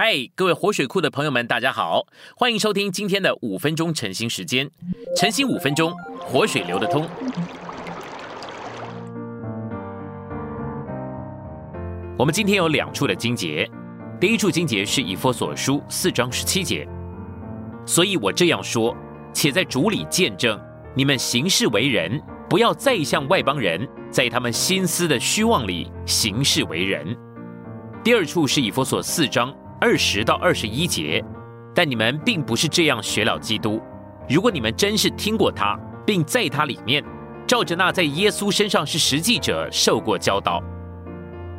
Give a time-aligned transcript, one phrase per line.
[0.00, 2.06] 嗨，各位活水库的朋友们，大家好，
[2.36, 4.70] 欢迎收听今天的五分钟晨兴时间。
[5.16, 7.04] 晨兴五分钟，活水流得通。
[12.16, 13.68] 我们今天有两处的经节，
[14.20, 16.86] 第一处经节是以佛所书四章十七节。
[17.84, 18.96] 所以我这样说，
[19.32, 20.56] 且在主里见证，
[20.94, 27.04] 你们行事为人，不要再像外邦人，在他们心思的虚妄里行事为人。
[28.04, 29.52] 第二处是以佛所四章。
[29.80, 31.24] 二十到二十一节，
[31.72, 33.80] 但你们并不是这样学了基督。
[34.28, 37.04] 如果你们真是听过他，并在他里面，
[37.46, 40.60] 照着那在耶稣身上是实际者受过教导，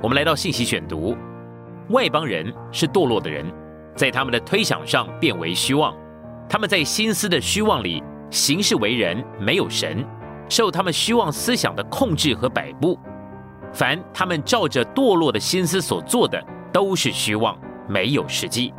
[0.00, 1.16] 我们来到信息选读。
[1.90, 3.44] 外邦人是堕落的人，
[3.96, 5.92] 在他们的推想上变为虚妄，
[6.48, 8.00] 他们在心思的虚妄里
[8.30, 10.06] 行事为人，没有神，
[10.48, 12.96] 受他们虚妄思想的控制和摆布。
[13.72, 16.40] 凡他们照着堕落的心思所做的，
[16.72, 17.58] 都是虚妄。
[17.88, 18.72] 没有实际。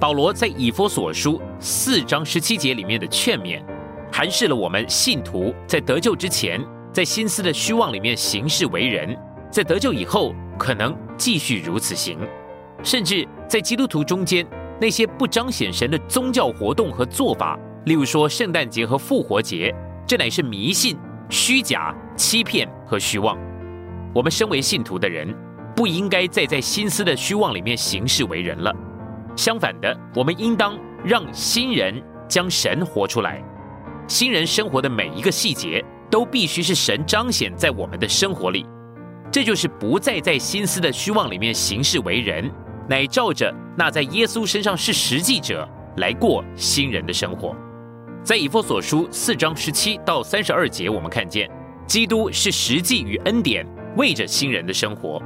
[0.00, 3.62] 保罗在以弗所书四章十七节里面的劝勉，
[4.10, 6.60] 阐释了我们信徒在得救之前，
[6.92, 9.16] 在心思的虚妄里面行事为人，
[9.50, 12.18] 在得救以后可能继续如此行，
[12.82, 14.44] 甚至在基督徒中间
[14.80, 19.72] 那些不彰显神的宗教活动和做法，例如说圣诞节和复活节，
[20.04, 20.98] 这乃是迷信、
[21.30, 23.38] 虚假、欺骗和虚妄。
[24.12, 25.32] 我们身为信徒的人。
[25.82, 28.72] 不应该再在心思的虚妄里面行事为人了。
[29.34, 33.42] 相反的，我们应当让新人将神活出来。
[34.06, 38.64] 新人生活的每一个细节都必须是神彰显在我们的生活里。
[39.28, 42.48] 这就是不再在心思的虚妄里面行事为人，
[42.88, 47.56] 乃照着那在耶稣身上是实际者来过新人的生活。
[48.22, 51.50] 在以弗所书四章十七到三十二节，我们看见
[51.88, 53.66] 基督是实际与恩典
[53.96, 55.20] 为着新人的生活。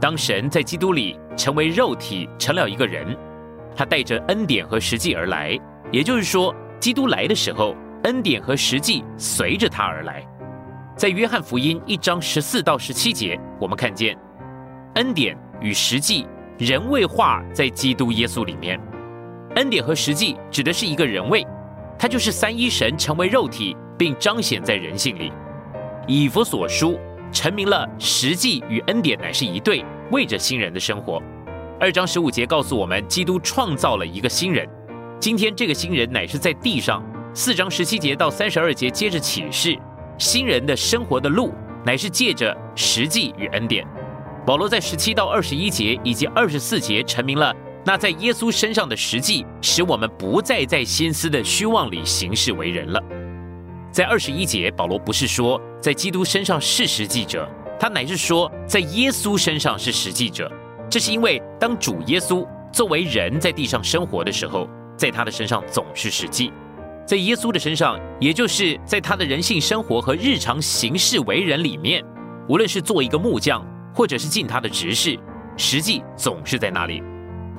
[0.00, 3.16] 当神在基督里成为肉体，成了一个人，
[3.74, 5.58] 他带着恩典和实际而来。
[5.90, 10.26] 也就是说，基督来的时候，恩典和实际随着他而来。
[10.96, 14.16] 在约翰福音一章十四到十七节，我们看见
[14.94, 16.26] 恩典与实际
[16.58, 18.80] 人位化在基督耶稣里面。
[19.56, 21.46] 恩典和实际指的是一个人位，
[21.98, 25.32] 它就是三一神成为肉体，并彰显在人性里。
[26.06, 26.98] 以弗所书
[27.34, 29.84] 成名了实际与恩典乃是一对。
[30.12, 31.20] 为着新人的生活，
[31.80, 34.66] 二章十五节告诉我们，基督创造了一个新人。
[35.18, 37.04] 今天这个新人乃是在地上。
[37.34, 39.76] 四章十七节到三十二节接着启示，
[40.16, 41.52] 新人的生活的路
[41.84, 43.84] 乃是借着实际与恩典。
[44.46, 47.52] 保罗在十七到二十一节以及二十四节成名了
[47.84, 53.02] 那在耶稣身上的实际，使我们不再在心思的虚妄里行事为人了。
[53.94, 57.48] 在二十一节，保罗不是说在基督身上是实际者。
[57.78, 60.50] 他乃是说，在耶稣身上是实际者，
[60.90, 66.52] 这是因为当主耶稣作为人在地上生活的时候，在他的身上总是实际，
[67.06, 72.04] 在耶稣的身上，也就是在他的人性生活和日常行事为人里面，
[72.48, 75.16] 无论是做一个木匠，或者是尽他的职事，
[75.56, 77.00] 实际总是在那里。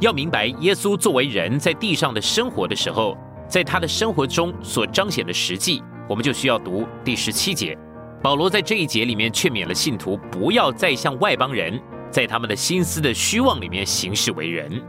[0.00, 3.16] 要明白耶稣作为人在地上的生活的时候，
[3.48, 7.76] 在他的生活中所彰显的实际，我们就需要读第十七节。
[8.22, 11.78] 保罗在这一节里面劝勉了信徒，不要再像外邦人，
[12.10, 14.82] 在他们的心思的虚妄里面行事为人。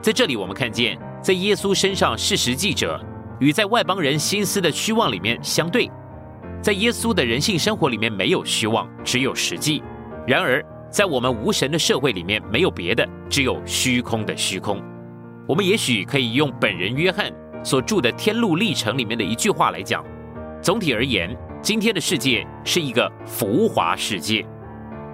[0.00, 3.00] 在这里，我们看见，在耶稣身上是实际者，
[3.40, 5.90] 与在外邦人心思的虚妄里面相对。
[6.62, 9.82] 在耶稣的人性生活里面没有虚妄，只有实际；
[10.26, 14.82] 然而，在我们无神的社会里面，没有别的，只有虚空的虚空。
[15.48, 17.32] 我们也许可以用本人约翰
[17.64, 20.04] 所著的《天路历程》里面的一句话来讲：
[20.62, 21.36] 总体而言。
[21.60, 24.46] 今天的世界是一个浮华世界，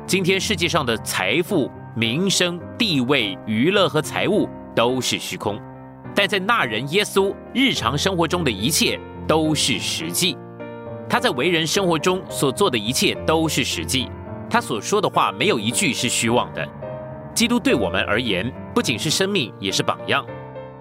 [0.06, 4.46] 今天世界上的财富、名声、地位、娱乐和财物
[4.76, 5.58] 都是虚空，
[6.14, 10.36] 但在那人耶稣日常生活中的一切都是实际。
[11.08, 14.10] 他在为人生活中所做的一切都是实际，
[14.50, 16.68] 他所说的话没有一句是虚妄的。
[17.34, 20.24] 基督对我们而言不仅是生命，也是榜样。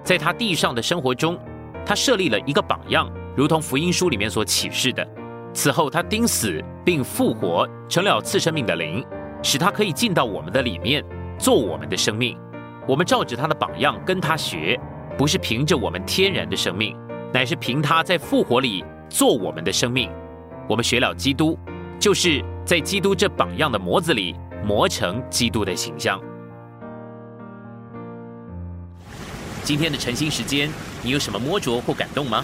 [0.04, 1.40] 在他地上的生活中，
[1.86, 5.08] 他设立了一个榜样，如同福音书里面所启示的。
[5.54, 9.06] 此后，他钉死并复活，成了赐生命的灵，
[9.44, 11.04] 使他可以进到我们的里面，
[11.38, 12.38] 做我们的生命。
[12.88, 14.80] 我们照着他的榜样跟他学，
[15.18, 16.98] 不是凭着我们天然的生命，
[17.32, 20.12] 乃是凭他在复活里做我们的生命。
[20.68, 21.58] 我们学了基督，
[22.00, 24.36] 就是在基督这榜样的模子里
[24.66, 26.20] 磨成基督的形象。
[29.64, 30.70] 今天的晨兴时间，
[31.02, 32.44] 你有什么摸着或感动吗？